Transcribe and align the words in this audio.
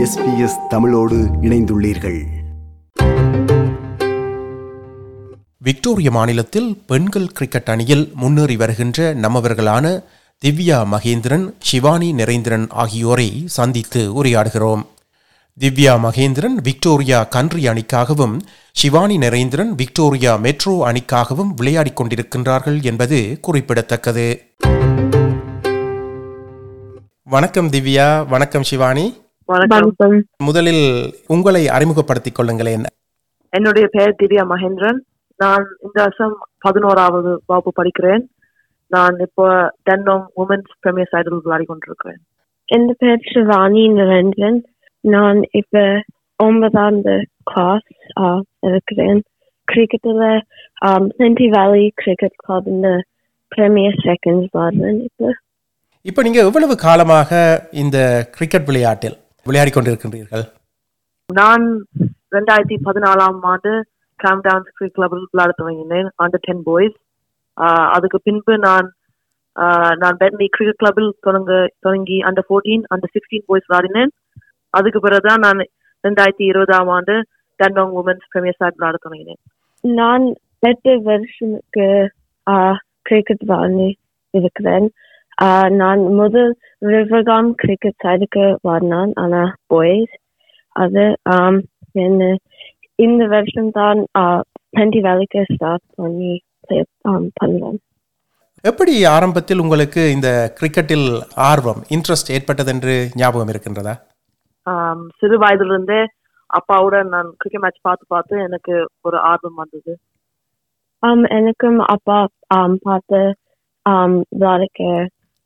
SBS 0.00 0.66
தமிழோடு 0.68 1.16
இணைந்துள்ளீர்கள். 1.16 2.20
Victoria 5.58 6.10
மாநிலத்தில் 6.10 6.82
பெண்கள் 6.86 7.26
கிரிக்கெட் 7.26 7.68
அணியில் 7.68 8.12
முன்னேறி 8.14 8.56
வருகின்ற 8.56 9.14
நம்மவர்களான 9.14 10.02
திவ்யா 10.44 10.78
மகேந்திரன் 10.92 11.54
சிவானி 11.58 12.12
நரேந்திரன் 12.12 12.66
ஆகியோரை 12.68 13.42
சந்தித்து 13.46 14.24
உரையாடுகிறோம். 14.24 14.82
திவ்யா 15.60 15.94
மகேந்திரன் 16.06 16.54
விக்டோரியா 16.62 17.26
கன்ட்ரி 17.36 17.66
அணிக்காகவும் 17.66 18.40
சிவானி 18.72 19.18
நரேந்திரன் 19.18 19.70
விக்டோரியா 19.76 20.36
மெட்ரோ 20.36 20.92
அணிக்காகவும் 20.92 21.54
விளையாடிக் 21.56 22.00
கொண்டிருக்கின்றார்கள் 22.00 22.82
என்பது 22.82 23.38
குறிப்பிடத்தக்கது. 23.40 24.40
வணக்கம் 27.24 27.70
திவ்யா 27.70 28.26
வணக்கம் 28.26 28.62
சிவானி 28.62 29.28
வணக்கம். 29.50 30.24
முதலில் 30.36 31.14
உங்களை 31.26 31.68
அறிமுகப்படுத்திக் 31.68 32.38
கொள்ளுங்களேன். 32.38 32.84
என்னுடைய 33.48 33.88
பெயர் 33.90 34.14
திவ்யா 34.18 34.44
மகேந்திரன். 34.52 35.00
நான் 35.36 35.64
இந்த 35.82 36.00
வருஷம் 36.02 36.36
பதினோராவது 36.58 37.42
வகுப்பு 37.46 37.72
படிக்கிறேன். 37.82 38.24
நான் 38.86 39.16
இப்போ 39.18 39.46
டென்னம் 39.90 40.26
உமன்ஸ் 40.36 40.74
பிரீமியர் 40.80 41.08
சைடில் 41.12 41.40
விளையாடி 41.42 41.64
கொண்டிருக்கிறேன். 41.64 42.20
என் 42.64 42.94
பேர் 42.98 43.26
சிவானி 43.32 43.88
நரேந்திரன். 43.88 44.60
நான் 45.00 45.40
இப்ப 45.50 46.02
ஒன்பதாவது 46.36 47.26
கிளாஸ் 47.42 47.88
இருக்கிறேன். 48.60 49.22
கிரிக்கெட்டில் 49.72 50.40
சென்டி 51.18 51.48
வேலி 51.56 51.92
கிரிக்கெட் 51.94 52.38
கிளப் 52.46 52.66
இந்த 52.66 53.02
பிரீமியர் 53.48 53.98
செகண்ட் 54.04 54.46
விளாடுறேன் 54.54 55.02
இப்போ. 55.08 55.34
இப்போ 56.02 56.22
நீங்க 56.22 56.40
எவ்வளவு 56.44 56.76
காலமாக 56.76 57.68
இந்த 57.72 57.98
கிரிக்கெட் 58.30 58.64
விளையாட்டில்? 58.64 59.18
விளையாடிக் 59.46 59.76
கொண்டிருக்கின்றீர்கள் 59.76 60.44
நான் 61.28 61.64
ரெண்டாயிரத்தி 62.32 62.76
பதினாலாம் 62.86 63.38
ஆண்டு 63.50 63.72
கேம் 64.20 64.40
டான்ஸ் 64.46 64.70
கிரிக்கெட் 64.70 64.96
கிளப்பில் 64.96 65.28
விளையாட 65.30 65.52
துவங்கினேன் 65.58 66.08
அண்டர் 66.22 66.44
டென் 66.46 66.64
பாய்ஸ் 66.66 66.96
அதுக்கு 67.94 68.18
பின்பு 68.26 68.54
நான் 68.64 68.88
ஆஹ், 69.56 69.94
நான் 70.00 70.18
பெட்லி 70.20 70.46
கிரிக்கெட் 70.48 70.80
கிளப்பில் 70.82 71.10
தொடங்க 71.26 71.52
தொடங்கி 71.84 72.18
under 72.28 72.46
fourteen 72.48 72.84
under 72.92 73.12
sixteen 73.14 73.46
boys 73.48 73.68
விளையாடினேன். 73.68 74.12
அதுக்கு 74.74 74.98
பிறகுதான் 75.00 75.42
நான் 75.44 75.60
ரெண்டாயிரத்தி 76.04 76.44
இருபதாம் 76.50 76.90
ஆண்டு 76.96 77.14
டென்டாங் 77.60 77.94
உமன்ஸ் 78.00 78.28
பிரீமியர் 78.32 78.58
சைட் 78.60 78.78
விளையாட 78.78 78.98
தொடங்கினேன் 79.04 79.40
நான் 79.84 80.24
எட்டு 80.62 80.92
வருஷத்துக்கு 81.04 81.88
கிரிக்கெட் 83.06 83.44
விளையாடி 83.44 83.88
இருக்கிறேன். 84.34 84.86
நான் 85.74 86.00
முதல் 86.16 86.50
ரிவர்காம் 86.86 87.48
கிரிக்கெட் 87.54 88.02
சைடுக்கு 88.02 88.44
வாடினான் 88.66 89.12
ஆனா 89.16 89.42
பாய்ஸ் 89.66 90.14
அது 90.76 91.04
ஆம், 91.34 91.60
என்ன 92.00 92.24
இந்த 92.98 93.22
வருஷம் 93.26 93.70
தான் 93.70 94.00
சென்டி 94.76 95.00
வேலைக்கு 95.00 95.40
ஸ்டார்ட் 95.50 95.86
பண்ணி 95.98 96.32
பண்ணுவேன் 97.38 97.78
எப்படி 98.64 98.94
ஆரம்பத்தில் 99.06 99.60
உங்களுக்கு 99.60 100.02
இந்த 100.10 100.28
கிரிக்கெட்டில் 100.58 101.06
ஆர்வம் 101.44 101.80
இன்ட்ரெஸ்ட் 101.90 102.32
ஏற்பட்டது 102.32 102.70
என்று 102.70 102.94
ஞாபகம் 103.14 103.52
இருக்கின்றதா? 103.52 103.94
சிறு 105.20 105.36
வயதிலிருந்தே 105.38 106.00
அப்பாவோட 106.50 106.96
நான் 107.08 107.28
கிரிக்கெட் 107.36 107.64
மேட்ச் 107.64 107.80
பார்த்து 107.82 108.04
பார்த்து 108.06 108.34
எனக்கு 108.40 108.74
ஒரு 109.02 109.16
ஆர்வம் 109.30 109.54
வந்தது. 109.54 109.92
Um, 111.02 111.20
எனக்கும் 111.30 111.78
அப்பா 111.86 112.18
um, 112.50 112.72
பார்த்து 112.82 113.20
um, 113.86 114.12
விளையாடுக்க 114.32 114.82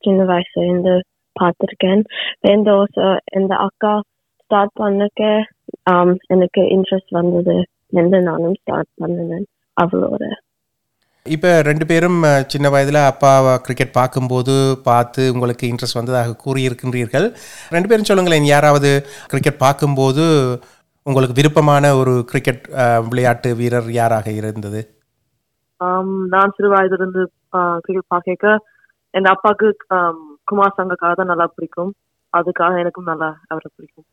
சின்ன 0.05 0.25
வயசுல 0.25 0.65
இருந்து 0.65 0.95
பார்த்துருக்கேன் 1.37 2.03
இந்த 2.51 2.71
வருஷம் 2.73 3.17
இந்த 3.33 3.55
அக்கா 3.67 3.93
ஸ்டார்ட் 4.41 4.75
பண்ணக்க 4.81 5.23
um, 5.91 6.11
எனக்கு 6.29 6.63
இன்ட்ரெஸ்ட் 6.75 7.13
வந்தது 7.13 7.57
என்று 7.93 8.19
நானும் 8.23 8.59
ஸ்டார்ட் 8.61 8.91
பண்ணினேன் 9.03 9.47
அவளோட 9.77 10.25
இப்போ 11.27 11.51
ரெண்டு 11.61 11.85
பேரும் 11.91 12.19
சின்ன 12.53 12.67
வயதில் 12.69 12.99
அப்பாவை 13.03 13.53
கிரிக்கெட் 13.67 13.95
பார்க்கும்போது 13.99 14.55
பார்த்து 14.89 15.23
உங்களுக்கு 15.33 15.65
இன்ட்ரெஸ்ட் 15.71 15.99
வந்ததாக 15.99 16.35
கூறியிருக்கின்றீர்கள். 16.43 17.27
ரெண்டு 17.71 17.89
பேரும் 17.91 18.09
சொல்லுங்களேன் 18.11 18.49
யாராவது 18.51 18.91
கிரிக்கெட் 19.31 19.63
பார்க்கும்போது 19.63 20.25
உங்களுக்கு 21.07 21.39
விருப்பமான 21.39 21.95
ஒரு 22.01 22.13
கிரிக்கெட் 22.31 22.63
விளையாட்டு 23.09 23.51
வீரர் 23.61 23.89
யாராக 23.93 24.29
இருந்தது? 24.33 24.83
ஆம், 25.81 26.15
நான் 26.35 26.55
சிறு 26.57 26.69
வயதிலிருந்து 26.75 27.25
கிரிக்கெட் 27.85 28.13
பார்க்க 28.15 28.55
என் 29.15 29.31
அப்பாவுக்கு 29.33 29.69
குமார் 30.51 30.77
சங்கக்காக 30.79 31.13
தான் 31.19 31.31
நல்லா 31.33 31.47
பிடிக்கும். 31.55 31.93
அதுக்காக 32.33 32.79
எனக்கும் 32.83 33.11
நல்லா 33.11 33.29
அவரை 33.53 33.69
பிடிக்கும். 33.75 34.07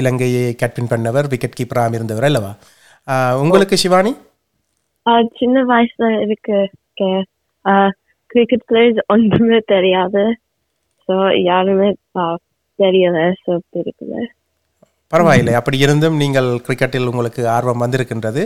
இலங்கையை 0.00 0.44
கேப்டன் 0.60 0.90
பண்ணவர் 0.92 1.28
விக்கெட் 1.32 1.58
கீப்பராக 1.58 1.98
இருந்தவர் 1.98 2.28
அல்லவா? 2.28 2.52
உங்களுக்கு 3.42 3.76
சிவானி 3.82 4.12
சின்ன 5.40 5.56
வயசுல 5.72 6.06
இருக்கு 6.24 6.58
கிரிக்கெட் 8.30 8.66
பிளேயர்ஸ் 8.70 9.00
ஒன்றுமே 9.14 9.58
தெரியாது. 9.74 10.22
ஸோ 11.08 11.14
யாருமே 11.50 11.88
தெரியல. 12.78 13.18
ஸோ 13.44 13.52
பிடிக்கல. 13.74 14.14
பரவாயில்லை. 15.14 15.54
அப்படி 15.58 15.78
இருந்தும் 15.78 16.16
நீங்கள் 16.22 16.48
கிரிக்கெட்டில் 16.66 17.08
உங்களுக்கு 17.10 17.42
ஆர்வம் 17.56 17.82
வந்திருக்கின்றது. 17.84 18.42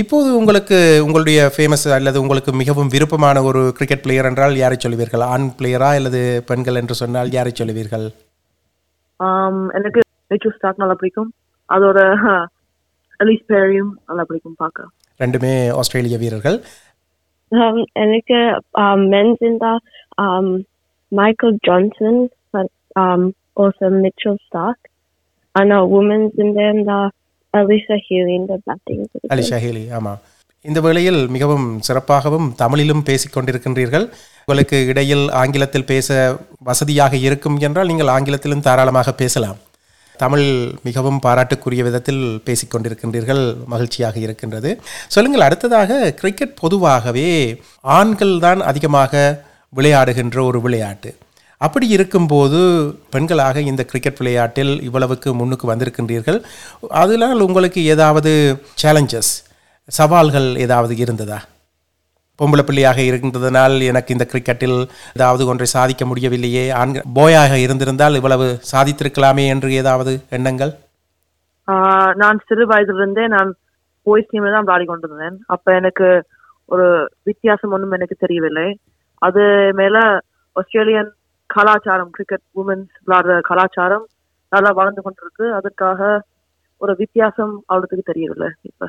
இப்போது 0.00 0.36
உங்களுக்கு 0.40 0.76
உங்களுடைய 1.04 1.52
ஃபேமஸ் 1.56 1.86
அல்லது 1.98 2.20
உங்களுக்கு 2.20 2.52
மிகவும் 2.52 2.92
விருப்பமான 2.94 3.42
ஒரு 3.42 3.72
கிரிக்கெட் 3.76 4.02
பிளேயர் 4.02 4.24
என்றால் 4.24 4.56
யாரை 4.56 4.76
சொல்லுவீர்கள் 4.84 5.24
ஆண் 5.34 5.48
பிளேயரா 5.58 5.90
அல்லது 6.00 6.22
பெண்கள் 6.46 6.74
என்று 6.74 6.94
சொன்னால் 6.94 7.30
யாரை 7.30 7.52
சொல்லுவீர்கள் 7.60 8.06
எனக்கு 9.78 10.00
ரிச்சு 10.34 10.50
ஸ்டாக் 10.56 10.80
நல்லா 10.82 10.94
பிடிக்கும். 10.94 11.32
அதோட 11.68 12.00
அலிஸ் 13.24 13.46
பேரியும் 13.46 13.92
நல்லா 14.06 14.24
பிடிக்கும் 14.24 14.58
பார்க்க. 14.58 14.90
ரெண்டுமே 15.18 15.54
ஆஸ்திரேலிய 15.80 16.18
வீரர்கள். 16.18 16.58
Um, 17.52 17.76
எனக்கு 17.92 18.38
um, 18.82 19.00
men's 19.14 19.40
in 19.48 19.58
the 19.64 19.72
um, 20.22 20.46
Michael 21.18 21.54
Johnson, 21.66 22.16
but 25.54 25.70
um, 25.70 25.72
also 25.72 26.02
Mitchell 26.02 26.52
Stark. 26.52 27.12
And 27.54 27.64
uh, 27.64 27.64
the 27.64 27.98
Healy 27.98 28.34
in 28.34 28.46
the 28.46 28.58
batting. 28.66 29.90
ஆமாம் 29.90 30.20
இந்த 30.64 30.80
வேளையில் 30.80 31.28
மிகவும் 31.28 31.66
சிறப்பாகவும் 31.88 32.46
தமிழிலும் 32.56 33.02
பேசிக் 33.02 33.32
கொண்டிருக்கின்றீர்கள் 33.32 34.06
உங்களுக்கு 34.40 34.86
இடையில் 34.86 35.30
ஆங்கிலத்தில் 35.32 35.84
பேச 35.84 36.08
வசதியாக 36.60 37.16
இருக்கும் 37.16 37.58
என்றால் 37.60 37.86
நீங்கள் 37.86 38.08
ஆங்கிலத்திலும் 38.08 38.60
தாராளமாக 38.60 39.12
பேசலாம் 39.12 39.58
தமிழ் 40.16 40.46
மிகவும் 40.82 41.20
பாராட்டுக்குரிய 41.20 41.82
விதத்தில் 41.82 42.40
பேசிக்கொண்டிருக்கின்றீர்கள் 42.46 43.42
மகிழ்ச்சியாக 43.66 44.18
இருக்கின்றது 44.18 44.72
சொல்லுங்கள் 45.08 45.40
அடுத்ததாக 45.40 46.12
கிரிக்கெட் 46.12 46.54
பொதுவாகவே 46.60 47.30
ஆண்கள் 47.80 48.38
தான் 48.38 48.60
அதிகமாக 48.60 49.42
விளையாடுகின்ற 49.72 50.38
ஒரு 50.46 50.60
விளையாட்டு 50.60 51.12
அப்படி 51.66 51.86
இருக்கும்போது 51.96 52.60
பெண்களாக 53.14 53.56
இந்த 53.70 53.82
கிரிக்கெட் 53.90 54.20
விளையாட்டில் 54.20 54.72
இவ்வளவுக்கு 54.88 55.28
முன்னுக்கு 55.40 55.66
வந்திருக்கின்றீர்கள். 55.72 56.38
அதனால் 57.02 57.44
உங்களுக்கு 57.46 57.80
ஏதாவது 57.94 58.32
சேலஞ்சஸ் 58.82 59.32
சவால்கள் 59.88 60.48
ஏதாவது 60.66 60.94
இருந்ததா? 61.04 61.38
பொம்பளை 62.40 62.62
பிள்ளையாக 62.68 63.00
இருந்ததனால் 63.08 63.74
எனக்கு 63.90 64.14
இந்த 64.14 64.24
கிரிக்கெட்டில் 64.30 64.78
ஏதாவது 65.16 65.42
ஒன்றை 65.50 65.66
சாதிக்க 65.74 66.04
முடியவில்லையே. 66.10 66.64
ஆண்கள் 66.80 67.04
போயாக 67.18 67.58
இருந்திருந்தால் 67.64 68.18
இவ்வளவு 68.20 68.46
சாதித்திருக்கலாமே 68.72 69.44
என்று 69.54 69.68
ஏதாவது 69.80 70.12
எண்ணங்கள்? 70.38 70.72
நான் 72.22 72.40
சிறு 72.48 72.64
வயதிலிருந்தே 72.72 73.26
நான் 73.34 73.50
போய் 74.06 74.28
டீம்ல 74.30 74.54
தான் 74.54 74.66
விளையாடி 74.66 74.86
கொண்டிருந்தேன். 74.88 75.36
அப்ப 75.54 75.74
எனக்கு 75.80 76.08
ஒரு 76.72 76.86
வித்தியாசம் 77.28 77.74
ஒன்றும் 77.76 77.94
எனக்கு 77.98 78.16
தெரியவில்லை. 78.24 78.68
அது 79.26 79.44
மேல 79.80 79.96
ஆஸ்திரேலியன் 80.60 81.10
கலாச்சாரம் 81.46 82.10
கிரிக்கெட் 82.10 82.44
உமன்ஸ் 82.60 82.94
விளையாடுற 83.06 83.34
கலாச்சாரம் 83.40 84.06
நல்லா 84.52 84.70
வளர்ந்து 84.70 85.02
கொண்டிருக்கு 85.02 85.44
அதுக்காக 85.58 86.00
ஒரு 86.80 86.94
வித்தியாசம் 86.94 87.54
அவளுக்கு 87.66 88.10
தெரியவில்லை 88.12 88.50
இப்ப 88.62 88.88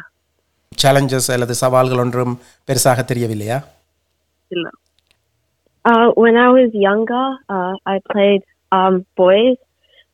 சேலஞ்சஸ் 0.72 1.30
அல்லது 1.34 1.54
சவால்கள் 1.54 2.02
ஒன்றும் 2.06 2.34
பெருசாக 2.70 3.04
தெரியவில்லையா 3.04 3.60
இல்ல 4.48 4.68
Uh, 5.86 6.08
when 6.16 6.36
I 6.36 6.50
was 6.50 6.72
younger, 6.74 7.26
uh, 7.48 7.74
I 7.86 8.00
played 8.12 8.44
um, 8.72 9.06
boys. 9.16 9.58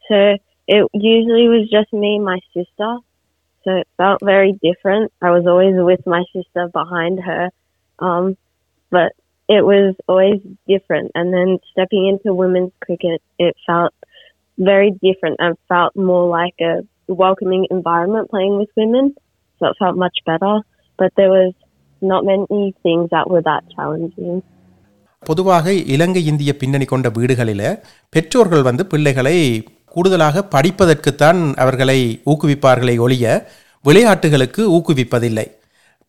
So 0.08 0.38
it 0.68 0.88
usually 0.94 1.48
was 1.48 1.70
just 1.70 1.94
me 1.94 2.16
and 2.16 2.26
my 2.26 2.40
sister. 2.54 2.90
So 3.66 3.78
it 3.78 3.88
felt 3.98 4.20
very 4.22 4.52
different. 4.62 5.14
I 5.22 5.32
was 5.32 5.48
always 5.48 5.76
with 5.92 6.06
my 6.06 6.24
sister 6.34 6.68
behind 6.74 7.22
her. 7.22 7.50
Um, 8.00 8.36
but 8.92 9.14
it 9.51 9.63
was 9.63 9.95
always 10.09 10.41
different. 10.67 11.09
And 11.15 11.33
then 11.33 11.59
stepping 11.71 12.05
into 12.07 12.35
women's 12.35 12.75
cricket, 12.81 13.21
it 13.39 13.55
felt 13.67 13.95
very 14.59 14.91
different 15.01 15.37
and 15.39 15.55
felt 15.69 15.93
more 16.11 16.27
like 16.39 16.57
a 16.71 16.75
welcoming 17.25 17.65
environment 17.71 18.27
playing 18.31 18.57
with 18.59 18.73
women. 18.75 19.07
So 19.61 19.67
it 19.67 19.77
felt 19.79 19.97
much 19.97 20.19
better. 20.25 20.55
But 20.99 21.11
there 21.17 21.31
was 21.31 21.53
not 22.03 22.23
many 22.25 22.73
things 22.85 23.07
that 23.09 23.27
were 23.33 23.45
that 23.45 23.65
challenging. 23.77 24.37
பொதுவாக 25.25 25.73
இலங்கை 25.73 26.25
இந்திய 26.27 26.57
பின்னணி 26.57 26.85
கொண்ட 26.85 27.09
வீடுகளில் 27.09 27.79
பெற்றோர்கள் 28.09 28.63
வந்து 28.63 28.87
பிள்ளைகளை 28.87 29.65
கூடுதலாக 29.85 30.45
படிப்பதற்குத்தான் 30.55 31.55
அவர்களை 31.57 32.21
ஊக்குவிப்பார்களே 32.27 32.99
ஒழிய 32.99 33.47
விளையாட்டுகளுக்கு 33.83 34.63
ஊக்குவிப்பதில்லை 34.71 35.47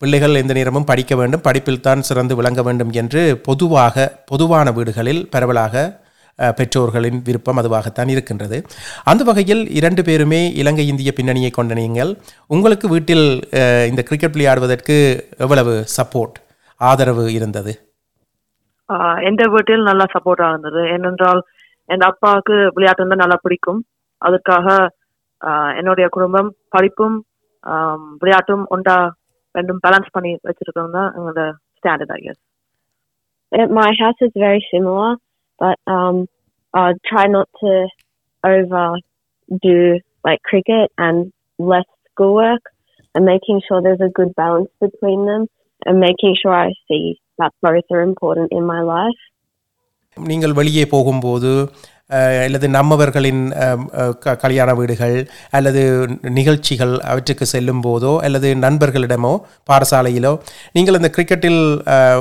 பிள்ளைகள் 0.02 0.38
எந்த 0.40 0.52
நேரமும் 0.56 0.87
படிக்க 0.90 1.14
வேண்டும் 1.19 1.43
படிப்பில் 1.46 1.84
தான் 1.87 2.06
சிறந்து 2.06 2.34
விளங்க 2.38 2.60
வேண்டும் 2.69 2.93
என்று 3.00 3.20
பொதுவாக 3.49 4.06
பொதுவான 4.31 4.70
வீடுகளில் 4.78 5.20
பரவலாக 5.34 5.84
பெற்றோர்களின் 6.58 7.19
விருப்பம் 7.26 7.58
அதுவாகத்தான் 7.60 8.10
இருக்கின்றது. 8.12 8.58
அந்த 9.10 9.22
வகையில் 9.28 9.62
இரண்டு 9.78 10.02
பேருமே 10.08 10.40
இலங்கை 10.60 10.87
இந்திய 10.93 11.10
பின்னணியை 11.19 11.50
கொண்ட 11.58 11.72
நீங்கள் 11.81 12.10
உங்களுக்கு 12.54 12.88
வீட்டில் 12.94 13.26
இந்த 13.90 14.02
கிரிக்கெட் 14.08 14.34
விளையாடுவதற்கு 14.37 14.96
எவ்வளவு 15.44 15.75
சப்போர்ட் 15.96 16.37
ஆதரவு 16.81 17.26
இருந்தது? 17.38 17.75
எந்த 19.31 19.43
வீட்டில் 19.55 19.88
நல்லா 19.90 20.06
சப்போர்ட்டாக 20.16 20.52
இருந்தது 20.55 20.82
ஏனென்றால் 20.96 21.43
என் 21.94 22.08
அப்பாவுக்கு 22.10 22.56
விளையாட்டு 22.76 23.22
நல்லா 23.25 23.38
பிடிக்கும். 23.46 23.81
அதுக்காக 24.22 24.66
என்னுடைய 25.81 26.08
குடும்பம் 26.16 26.52
படிப்பும் 26.75 27.16
விளையாட்டும் 28.22 28.64
ஒன்றா 28.75 28.98
ரெண்டும் 29.56 29.80
பேலன்ஸ் 29.83 30.13
பண்ணி 30.13 30.31
வச்சிருக்கோம் 30.45 30.92
தான் 30.94 31.09
எங்களோட 31.13 31.44
standard 31.80 32.12
I 32.12 32.21
guess 32.21 32.42
At 33.51 33.69
my 33.74 33.89
house, 33.94 34.18
it's 34.19 34.38
very 34.39 34.62
similar, 34.68 35.09
but 35.59 35.77
um, 35.88 36.15
I 36.74 36.81
try 37.04 37.25
not 37.27 37.48
to 37.62 37.69
overdo 38.44 39.77
like 40.24 40.42
cricket 40.42 40.92
and 40.98 41.18
less 41.59 41.88
schoolwork, 42.07 42.63
and 43.15 43.25
making 43.25 43.62
sure 43.62 43.81
there's 43.81 44.01
a 44.01 44.09
good 44.12 44.36
balance 44.36 44.71
between 44.81 45.25
them, 45.25 45.44
and 45.81 46.00
making 46.00 46.36
sure 46.36 46.54
I 46.57 46.71
see 46.86 47.04
that 47.39 47.51
both 47.62 47.88
are 47.92 48.04
important 48.04 48.50
in 48.51 48.65
my 48.65 48.81
life. 48.88 49.21
நீங்கள் 50.18 50.54
வெளியே 50.54 50.86
போகும்போது 50.86 51.50
அஹ், 51.63 51.90
அல்லது 52.44 52.69
நம்மவர்களின் 52.69 53.43
க- 54.19 54.37
கல்யாண 54.37 54.75
வீடுகள் 54.75 55.17
அல்லது 55.50 55.82
நிகழ்ச்சிகள் 56.31 56.99
அவற்றுக்கு 57.00 57.47
செல்லும் 57.47 57.82
போதோ 57.82 58.19
அல்லது 58.19 58.55
நண்பர்களிடமோ 58.55 59.32
பாடசாலையிலோ 59.67 60.32
நீங்கள் 60.73 60.94
இந்த 60.94 61.11
கிரிக்கெட்டில் 61.17 61.61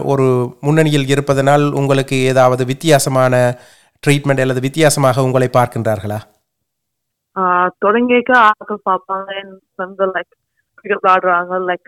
ஒரு 0.06 0.28
முன்னணியில் 0.62 1.08
இருப்பதனால் 1.08 1.72
உங்களுக்கு 1.74 2.16
ஏதாவது 2.24 2.66
வித்தியாசமான 2.66 3.36
ட்ரீட்மெண்ட் 4.04 4.40
அல்லது 4.40 4.60
வித்தியாசமாக 4.60 5.24
உங்களை 5.24 5.50
பார்க்கின்றார்களா? 5.54 6.20
தொடங்கிக்க 7.86 8.32
ஆட்கள் 8.48 8.82
பார்ப்பாங்க. 8.90 9.30
என் 9.42 9.62
லைக் 10.16 10.32
கிரிக்கெட் 10.76 11.04
விளையாடுறாங்க. 11.04 11.54
லைக் 11.70 11.88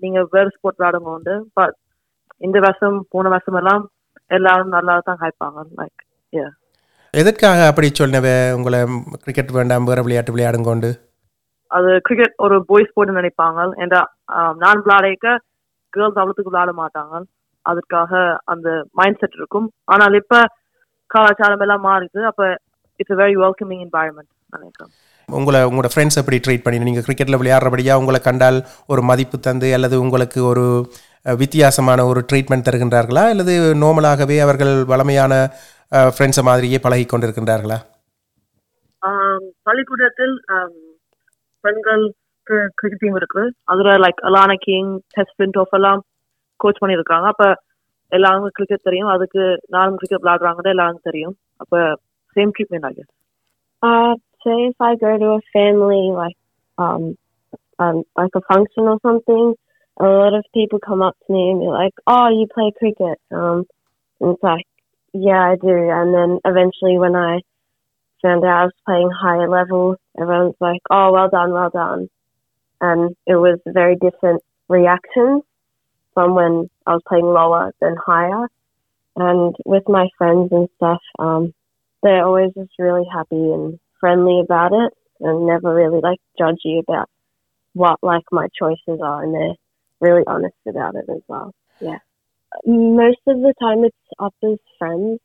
நீங்க 0.00 0.26
வேறு 0.30 0.50
ஸ்போர்ட் 0.56 0.78
விளையாடுங்க 0.78 1.10
உண்டு. 1.14 1.34
பட் 1.52 1.74
இந்த 2.38 2.58
வருஷம் 2.60 3.06
போன 3.10 3.28
வருஷம் 3.28 3.54
எல்லாம் 3.54 3.90
எல்லாரும் 4.26 4.68
நல்லா 4.68 5.00
தான் 5.04 5.18
காய்ப்பாங்க 5.20 5.60
லைக் 5.76 6.00
யா 6.32 6.46
எதற்காக 7.18 7.60
அப்படி 7.70 7.88
சொன்னவ 7.98 8.26
உங்களை 8.56 8.80
கிரிக்கெட் 9.22 9.56
வேண்டாம் 9.58 9.88
வேறு 9.90 10.04
விளையாட்டு 10.06 10.34
விளையாடுங்கொண்டு 10.34 10.90
அது 11.76 11.90
கிரிக்கெட் 12.06 12.34
ஒரு 12.44 12.56
பாய் 12.68 12.86
ஸ்போர்ட் 12.88 13.16
நினைப்பாங்க. 13.18 13.60
என்ற 13.82 13.96
நான் 14.62 14.82
விளையாடிக்க 14.84 15.36
கேர்ள்ஸ் 15.92 16.18
அவ்வளோத்துக்கு 16.20 16.52
விளையாட 16.52 16.72
மாட்டாங்க. 16.80 17.14
அதுக்காக 17.70 18.12
அந்த 18.52 18.68
மைண்ட் 18.98 19.20
செட் 19.22 19.36
இருக்கும். 19.38 19.66
ஆனால் 19.94 20.16
இப்ப 20.20 20.42
கலாச்சாரம் 21.14 21.62
எல்லாம் 21.66 21.84
மாறிது 21.88 22.20
அப்ப 22.30 22.48
இட்ஸ் 23.00 23.18
வெரி 23.22 23.36
வெல்கமிங் 23.42 23.82
என்வாயன்மெண்ட் 23.86 24.30
நினைக்கிறேன். 24.56 24.92
உங்களை 25.28 25.58
உங்களோட 25.68 25.88
ஃப்ரெண்ட்ஸ் 25.92 26.20
எப்படி 26.20 26.38
ட்ரீட் 26.44 26.64
பண்ணி 26.64 26.86
நீங்கள் 26.88 27.06
கிரிக்கெட்டில் 27.08 27.40
விளையாடுறபடியா 27.40 27.94
உங்களை 28.02 28.20
கண்டால் 28.28 28.58
ஒரு 28.92 29.02
மதிப்பு 29.10 29.38
தந்து 29.48 29.68
அல்லது 29.76 29.96
உங்களுக்கு 30.04 30.40
ஒரு 30.52 30.64
வித்தியாசமான 31.42 32.04
ஒரு 32.10 32.20
ட்ரீட்மெண்ட் 32.30 32.66
தருகின்றார்களா? 32.68 33.24
அல்லது 33.32 33.54
நார்மலாகவே 33.82 34.38
அவர்கள் 34.46 34.74
வளமையான 34.92 35.34
ஃப்ரெண்ட்ஸை 35.90 36.42
மாதிரியே 36.42 36.78
பழகி 36.78 37.06
கொண்டிருக்கின்றார்களா 37.06 37.78
பள்ளிக்கூடத்தில் 39.62 40.34
பெண்கள் 41.60 42.14
கிரிக்கெட் 42.42 42.98
டீம் 42.98 43.14
இருக்கு. 43.14 43.52
அதுல 43.64 43.96
லைக் 43.96 44.20
அலானா 44.22 44.54
கிங் 44.54 45.00
டெஸ்ட் 45.08 45.56
ஆஃப் 45.58 45.74
எல்லாம் 45.74 46.04
கோச் 46.56 46.82
பண்ணியிருக்காங்க. 46.84 47.26
அப்ப 47.32 47.62
எல்லாருக்கும் 48.08 48.50
கிரிக்கெட் 48.54 48.82
தெரியும். 48.82 49.08
அதுக்கு 49.08 49.60
நானும் 49.66 49.96
கிரிக்கெட் 49.96 50.22
விளையாடுறாங்கன்னு 50.22 50.74
எல்லாருக்கும் 50.74 51.12
தெரியும். 51.12 51.36
அப்ப 51.56 51.98
same 52.34 52.50
treatment 52.58 53.02
Uh, 53.86 54.14
say 54.42 54.58
if 54.68 54.76
I 54.76 54.96
go 55.00 55.12
to 55.20 55.28
a 55.34 55.42
family 55.52 56.00
like 56.20 56.36
um, 56.82 57.04
um 57.82 57.98
like 58.20 58.34
a 58.38 58.42
function 58.48 58.82
or 58.90 58.96
something, 59.08 59.46
a 59.96 60.08
lot 60.20 60.34
of 60.34 60.44
people 60.58 60.78
come 60.88 61.02
up 61.06 61.16
to 61.24 61.34
me 61.34 61.42
and 61.50 61.60
be 61.60 61.68
like, 61.78 61.96
"Oh, 62.10 62.26
you 62.38 62.46
play 62.56 62.68
cricket?" 62.80 63.18
Um, 63.30 63.60
and 64.20 64.30
it's 64.32 64.44
like, 64.48 64.66
"Yeah, 65.12 65.52
I 65.52 65.56
do." 65.56 65.90
And 65.90 66.14
then 66.14 66.40
eventually, 66.44 66.98
when 66.98 67.16
I 67.16 67.40
found 68.22 68.44
out 68.44 68.60
I 68.60 68.64
was 68.64 68.72
playing 68.86 69.10
higher 69.10 69.48
level, 69.48 69.96
everyone's 70.20 70.56
like, 70.60 70.80
"Oh, 70.90 71.12
well 71.12 71.28
done, 71.28 71.52
well 71.52 71.70
done," 71.70 72.08
and 72.80 73.16
it 73.26 73.36
was 73.36 73.58
a 73.66 73.72
very 73.72 73.96
different 73.96 74.42
reaction 74.68 75.42
from 76.14 76.34
when 76.34 76.68
I 76.86 76.94
was 76.94 77.02
playing 77.08 77.26
lower 77.26 77.72
than 77.80 77.96
higher. 77.96 78.48
And 79.16 79.54
with 79.64 79.88
my 79.88 80.08
friends 80.16 80.50
and 80.52 80.68
stuff, 80.76 81.02
um, 81.18 81.52
they're 82.02 82.24
always 82.24 82.52
just 82.54 82.72
really 82.78 83.04
happy 83.12 83.36
and 83.36 83.78
friendly 83.98 84.40
about 84.40 84.72
it 84.72 84.92
and 85.20 85.46
never 85.46 85.74
really 85.74 86.00
like 86.00 86.18
judgy 86.40 86.80
about 86.80 87.08
what 87.74 87.98
like 88.02 88.24
my 88.32 88.48
choices 88.58 89.00
are 89.02 89.22
and 89.22 89.34
they're 89.34 89.54
really 90.00 90.24
honest 90.26 90.56
about 90.66 90.94
it 90.94 91.04
as 91.08 91.20
well. 91.28 91.52
Yeah 91.80 91.98
Most 92.95 93.23
of 93.27 93.41
the 93.41 93.53
time 93.59 93.83
it's 93.83 94.05
Upper's 94.19 94.63
friends. 94.79 95.19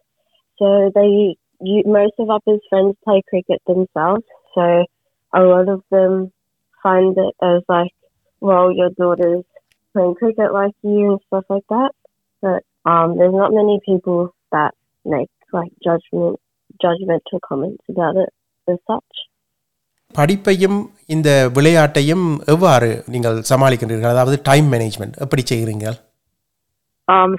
So 0.59 0.67
they 0.95 1.11
you, 1.61 1.83
most 1.89 2.17
of 2.19 2.31
Upper's 2.31 2.65
friends 2.69 2.97
play 3.05 3.23
cricket 3.29 3.61
themselves. 3.67 4.25
So 4.55 4.65
a 5.33 5.43
lot 5.45 5.69
of 5.69 5.81
them 5.91 6.13
find 6.83 7.17
it 7.19 7.35
as 7.43 7.63
like, 7.69 7.95
well, 8.43 8.73
your 8.73 8.91
daughter's 8.91 9.45
playing 9.95 10.15
cricket 10.15 10.53
like 10.53 10.77
you 10.85 11.13
and 11.13 11.21
stuff 11.27 11.45
like 11.49 11.67
that. 11.69 11.93
But 12.43 12.61
um 12.85 13.17
there's 13.19 13.35
not 13.35 13.53
many 13.53 13.81
people 13.85 14.21
that 14.53 14.73
make 15.05 15.31
like 15.53 15.73
judgment 15.85 16.37
judgmental 16.85 17.41
comments 17.49 17.85
about 17.89 18.17
it 18.17 18.31
as 18.69 18.79
such. 18.87 19.17
படிப்பையும் 20.15 20.79
இந்த 21.07 21.29
விளையாட்டையும் 21.57 22.25
எவ்வாறு 22.55 22.89
நீங்கள் 23.15 23.37
சமாளிக்கின்றீர்கள் 23.51 24.13
அதாவது 24.15 24.37
time 24.49 24.69
management 24.73 25.19
எப்படி 25.25 25.43
செய்கிறீங்க 25.51 25.87
ஆம், 25.91 25.99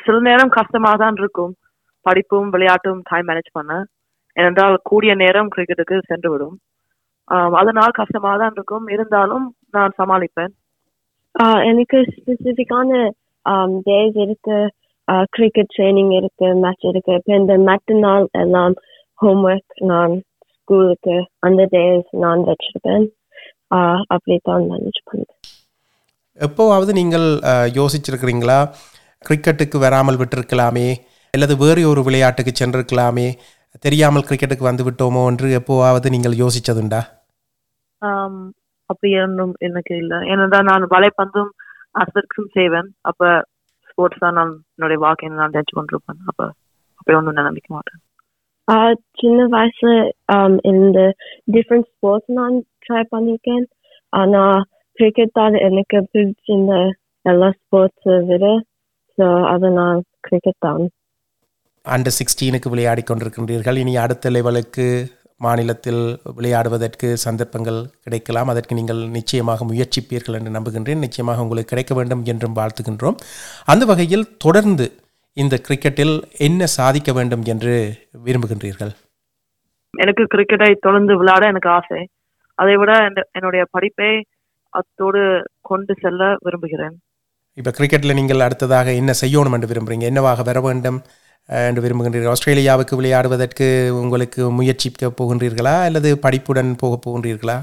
சில 0.04 0.16
நேரம் 0.28 0.54
கஷ்டமா 0.58 0.92
தான் 1.02 1.18
இருக்கும். 1.22 1.52
படிப்பும் 2.06 2.48
விளையாட்டும் 2.54 3.00
டைம் 3.10 3.28
மேனேஜ் 3.28 3.56
பண்ண. 3.58 3.72
ஏனென்றால் 4.36 4.76
கூடிய 4.90 5.12
நேரம் 5.22 5.50
கிரிக்கெட்டுக்கு 5.54 5.96
சென்று 6.10 6.30
விடும். 6.32 6.56
அதனால் 7.60 7.98
கஷ்டமா 8.00 8.32
தான் 8.42 8.54
இருக்கும். 8.56 8.86
இருந்தாலும் 8.94 9.46
நான் 9.76 9.96
சமாளிப்பேன். 10.00 10.52
எனக்கு 11.70 11.98
ஸ்பெசிஃபிக்கான 12.14 12.90
டேஸ் 13.88 14.18
இருக்கு. 14.24 14.58
கிரிக்கெட் 15.36 15.74
ட்ரைனிங் 15.76 16.12
இருக்கு 16.20 16.48
மேட்ச் 16.64 16.86
இருக்கு. 16.92 17.12
இப்போ 17.18 17.34
இந்த 17.42 17.54
மற்ற 17.68 17.98
நாள் 18.06 18.26
எல்லாம் 18.42 18.74
ஹோம்ஒர்க் 19.22 19.74
நான் 19.90 20.14
ஸ்கூலுக்கு 20.54 21.16
அந்த 21.46 21.62
டேஸ் 21.76 22.08
நான் 22.24 22.42
வச்சிருப்பேன். 22.50 23.06
uh, 23.74 23.98
அப்படித்தான் 24.14 24.64
மேனேஜ் 24.70 25.00
பண்ணுவேன். 25.08 25.38
எப்போவாவது 26.46 26.92
நீங்கள் 27.00 27.26
யோசிச்சிருக்கிறீங்களா? 27.78 28.58
கிரிக்கெட்டுக்கு 29.26 29.78
வராமல் 29.84 30.18
விட்டிருக்கலாமே 30.20 30.88
அல்லது 31.34 31.54
வேறு 31.62 31.82
ஒரு 31.92 32.00
விளையாட்டுக்கு 32.08 32.52
சென்றிருக்கலாமே 32.60 33.28
தெரியாமல் 33.84 34.26
கிரிக்கெட்டுக்கு 34.28 34.68
வந்து 34.68 34.86
விட்டோமோ 34.86 35.22
என்று 35.30 35.46
எப்போவாவது 35.58 36.12
நீங்கள் 36.14 36.40
யோசிச்சதுண்டா? 36.42 37.00
ஆம், 38.02 38.40
அப்படி 38.90 39.10
ஒன்றும் 39.24 39.54
எனக்கு 39.66 39.92
இல்லை. 40.02 40.18
ஏனென்றால் 40.32 40.68
நான் 40.70 40.92
வலைப்பந்தும் 40.94 41.50
அஸ்லெட்டிக்ஸும் 42.02 42.54
செய்வேன். 42.56 42.88
அப்ப 43.10 43.30
ஸ்போர்ட்ஸ் 43.88 44.22
தான் 44.24 44.36
நான் 44.38 44.52
என்னுடைய 44.76 44.98
வாழ்க்கையை 45.04 45.30
நான் 45.40 45.54
தெரிஞ்சு 45.56 45.76
கொண்டிருப்பேன். 45.78 46.20
அப்ப 46.30 46.40
அப்படி 46.98 47.16
ஒன்றும் 47.18 47.36
நான் 47.38 47.50
நினைக்க 47.50 47.70
மாட்டேன். 47.76 48.00
சின்ன 49.20 49.40
வயசுல 49.56 49.90
um, 50.34 50.54
இந்த 50.72 50.98
டிஃப்ரெண்ட் 51.54 51.88
ஸ்போர்ட்ஸ் 51.92 52.32
நான் 52.38 52.56
ட்ரை 52.84 53.02
பண்ணியிருக்கேன். 53.14 53.66
ஆனா 54.12 54.42
கிரிக்கெட் 54.98 55.36
தான் 55.38 55.56
எனக்கு 55.68 55.98
பிடிச்சிருந்த 56.12 56.74
எல்லா 57.24 57.48
ஸ்போர்ட்ஸை 57.60 58.16
விட 58.30 58.46
ஸோ 59.18 59.46
அதனால் 59.46 60.02
கிரிக்கெட் 60.20 60.58
தான். 60.58 60.90
அண்டர் 61.84 62.16
சிக்ஸ்டீனுக்கு 62.18 62.68
விளையாடி 62.68 63.02
கொண்டிருக்கின்றீர்கள். 63.02 63.76
இனி 63.76 63.96
அடுத்த 63.96 64.30
லெவலுக்கு 64.30 65.10
மாநிலத்தில் 65.38 66.18
விளையாடுவதற்கு 66.36 67.12
சந்தர்ப்பங்கள் 67.12 67.90
கிடைக்கலாம். 68.02 68.48
அதற்கு 68.48 68.74
நீங்கள் 68.74 69.08
நிச்சயமாக 69.08 69.64
முயற்சிப்பீர்கள் 69.64 70.44
என்று 70.44 70.50
நம்புகின்றேன். 70.50 70.98
நிச்சயமாக 70.98 71.42
உங்களுக்கு 71.42 71.68
கிடைக்க 71.68 71.94
வேண்டும் 71.94 72.24
என்றும் 72.24 72.56
வாழ்த்துகின்றோம். 72.56 73.16
அந்த 73.64 73.84
வகையில் 73.84 74.36
தொடர்ந்து 74.36 74.92
இந்த 75.32 75.58
கிரிக்கெட்டில் 75.68 76.22
என்ன 76.36 76.66
சாதிக்க 76.66 77.12
வேண்டும் 77.12 77.42
என்று 77.42 77.98
விரும்புகின்றீர்கள்? 78.24 78.94
எனக்கு 79.90 80.22
கிரிக்கெட்டை 80.22 80.74
தொடர்ந்து 80.74 81.16
விளையாட 81.16 81.46
எனக்கு 81.46 81.68
ஆசை. 81.68 82.08
அதை 82.54 82.76
விட 82.76 82.98
என்- 82.98 83.22
என்னுடைய 83.32 83.66
படிப்பை 83.70 84.24
அத்தோடு 84.68 85.42
கொண்டு 85.60 85.94
செல்ல 86.00 86.36
விரும்புகிறேன். 86.40 87.00
இப்போ 87.58 87.70
கிரிக்கெட்டில் 87.76 88.18
நீங்கள் 88.18 88.44
அடுத்ததாக 88.46 88.88
என்ன 89.00 89.12
செய்யணும் 89.20 89.54
என்று 89.56 89.68
விரும்புகிறீங்க 89.70 90.06
என்னவாக 90.10 90.42
வர 90.48 90.58
வேண்டும் 90.66 90.98
என்று 91.68 91.82
விரும்புகின்றீர்கள்? 91.84 92.32
ஆஸ்திரேலியாவுக்கு 92.32 92.94
விளையாடுவதற்கு 92.98 93.66
உங்களுக்கு 94.00 94.42
முயற்சிக்க 94.58 95.10
போகின்றீர்களா? 95.20 95.74
அல்லது 95.88 96.10
படிப்புடன் 96.24 96.72
போக 96.82 96.98
போகின்றீர்களா? 97.04 97.56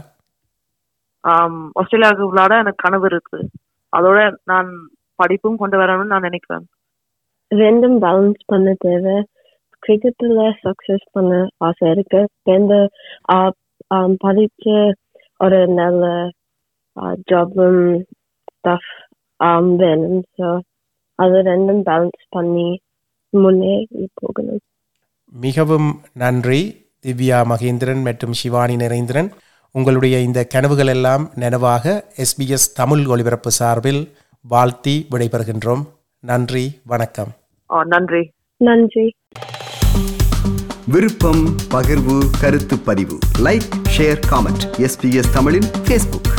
ஆம், 1.23 1.59
ஆஸ்திரேலியாவுக்கு 1.81 2.29
விளையாட 2.31 2.53
எனக்கு 2.63 2.83
கனவு 2.85 3.05
இருக்கு. 3.12 3.39
அதோட 3.97 4.19
நான் 4.51 4.69
படிப்பும் 5.21 5.59
கொண்டு 5.62 5.77
வரணும்னு 5.81 6.13
நான் 6.13 6.27
நினைக்கிறேன். 6.29 6.65
ரெண்டும் 7.63 7.97
பேலன்ஸ் 8.05 8.41
பண்ண 8.51 8.73
தேவை. 8.88 9.15
கிரிக்கெட்டில் 9.83 10.41
சக்ஸஸ் 10.65 11.07
பண்ண 11.15 11.31
ஆசை 11.67 11.91
இருக்கு. 11.95 12.21
இந்த 12.57 12.75
படிக்க 14.25 14.65
ஒரு 15.43 15.59
நல்ல 15.79 16.03
ஜாபும் 17.31 17.81
ஸ்டஃப் 18.55 18.91
வேணும் 19.79 20.23
ஸோ 20.38 20.59
அது 21.15 21.43
ரெண்டும் 21.50 21.81
பேலன்ஸ் 21.89 22.23
பண்ணி 22.29 22.81
முன்னே 23.29 23.88
போகணும். 24.13 24.59
மிகவும் 25.31 26.01
நன்றி 26.13 26.62
திவ்யா 27.05 27.39
மகேந்திரன் 27.51 28.01
மற்றும் 28.01 28.33
சிவானி 28.33 28.75
நரேந்திரன். 28.75 29.29
உங்களுடைய 29.71 30.19
இந்த 30.19 30.43
கனவுகள் 30.43 30.88
எல்லாம் 30.88 31.29
நனவாக 31.39 32.01
எஸ்பிஎஸ் 32.23 32.67
தமிழ் 32.75 33.05
ஒலிபரப்பு 33.05 33.51
சார்பில் 33.51 34.01
வாழ்த்தி 34.41 35.07
விடைபெறுகின்றோம். 35.12 35.83
நன்றி 36.19 36.65
வணக்கம். 36.85 37.31
நன்றி. 37.85 38.23
நன்றி. 38.57 39.05
விருப்பம் 40.88 41.43
பகிர்வு 41.73 42.17
கருத்து 42.41 42.77
பதிவு. 42.79 43.17
லைக் 43.43 43.69
ஷேர் 43.95 44.21
காமெண்ட் 44.31 44.65
எஸ்பிஎஸ் 44.85 45.33
தமிழின் 45.33 45.69
ஃபேஸ்புக் 45.85 46.32